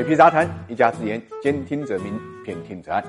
[0.00, 3.04] 水皮杂谈，一家之言，兼听则明，偏听则暗。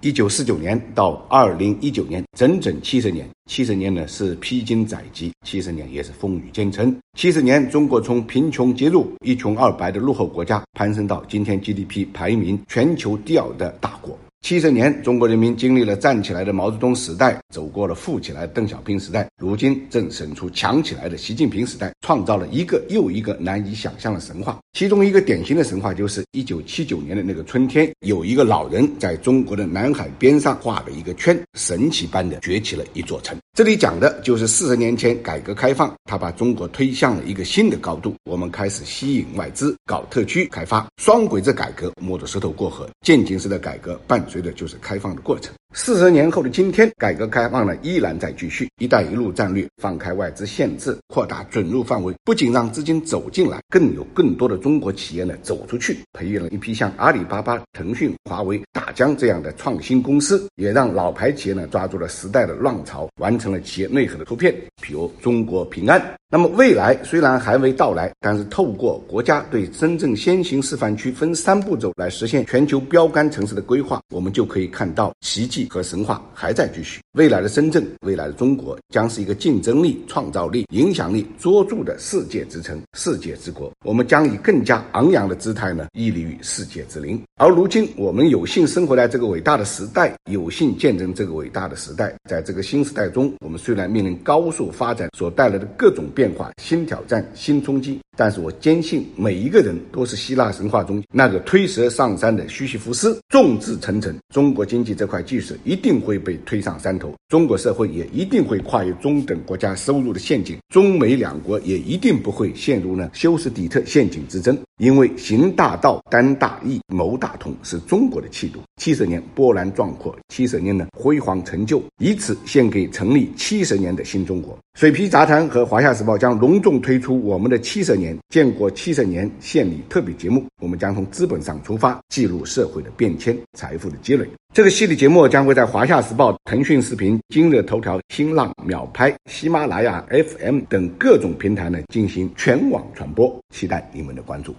[0.00, 3.28] 一九四九年到二零一九年，整整七十年。
[3.46, 6.96] 七十年呢是披荆斩棘，七十年也是风雨兼程。
[7.18, 14.16] 七十年，中国从贫穷极入、一穷二白的落后国家，攀升到今天 GDP 排名全球第二的大国。
[14.48, 24.58] 七十年，中国人民经历了站起来的毛泽东时代，走过了富起来的邓小平时代，如今正审出强起来的习近平时代，创造了一个又一个难以想象的神话。
[24.72, 33.36] 其中一个典型的神话就是一九七九年的那个春天，有一个老人在中国的南海边上画了一个圈，神奇般的崛起了一座城。
[33.52, 38.14] 这里讲的就是四十年前改革开放，他把中国推向了一个新的高度。
[38.24, 42.88] 我们开始吸引外资，搞特区开发，双轨制改革，摸着石头过河。
[43.02, 45.57] 渐进式的改革伴随这就是开放的过程。
[45.74, 48.66] 四十年后的今天，改革开放呢依然在继续。
[48.80, 64.54] “一带一路”战略放开外资限制，扩大准入范围，不仅让资金走进来，更有更多的中国企业呢走出去，培育了一批像阿里巴巴、腾讯、华为、大疆这样的创新公司，也让老牌企业呢抓住了时代的浪潮，完成了企业内核的突变。
[64.80, 66.02] 比如中国平安。
[66.30, 77.00] 那么未来虽然还未到来，但是透过国家对深圳先行示范区分三步走来实现全球标杆城市的规划，我们就可以看到奇迹和神话还在继续。
[77.12, 83.70] 未来的深圳，未来的中国，将是一个竞争力、创造力、影响力卓著的世界之城、世界之国。
[83.84, 87.22] 我们将以更加昂扬的姿态呢，屹立于世界之林。
[87.40, 92.12] 而如今，我们有幸生活在这个伟大的时代，有幸见证这个伟大的时代。
[92.28, 96.04] 在这个新时代中，我们虽然面临高速发展所带来的各种。
[96.14, 104.12] 变化、新挑战、新冲击，但是我坚信每一个人都是希腊神话中那个推蛇上山的西西弗斯，众志成城。
[104.34, 114.58] 中国经济这块巨石一定会被推上山头，中国社会也一定会跨越中等国家收入的陷阱，中美两国也一定不会陷入呢休斯底特陷阱之争。
[114.78, 118.60] 因为行大道、担大义、谋大同是中国的气度。
[118.80, 124.56] 七十年波澜壮阔，七十年的辉煌成就，以此献给成立七十年的新中国。
[124.78, 130.44] 水皮杂谈和华夏时报将隆重推出我们的七十年建国七十年献礼特别节目。
[130.60, 134.24] 我们将从资本上出发，记录社会的变迁、财富的积累。
[134.54, 144.54] 这个系列节目将会在华夏时报、腾讯视频、今日头条、新浪、秒拍、喜马拉雅 FM 等各种平台呢进行全网传播，期待你们的关注。